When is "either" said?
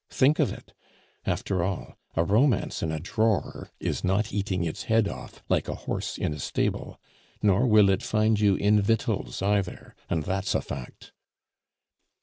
9.43-9.95